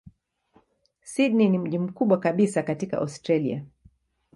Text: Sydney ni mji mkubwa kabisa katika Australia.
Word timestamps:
Sydney 1.03 1.49
ni 1.49 1.57
mji 1.59 1.79
mkubwa 1.79 2.19
kabisa 2.19 2.63
katika 2.63 2.97
Australia. 2.97 3.65